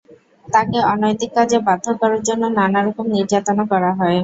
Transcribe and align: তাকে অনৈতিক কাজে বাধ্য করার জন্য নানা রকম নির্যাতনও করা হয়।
তাকে 0.45 0.77
অনৈতিক 0.91 1.29
কাজে 1.37 1.57
বাধ্য 1.67 1.85
করার 2.01 2.21
জন্য 2.23 2.43
নানা 2.57 2.79
রকম 2.81 3.05
নির্যাতনও 3.15 3.65
করা 3.71 3.91
হয়। 3.99 4.19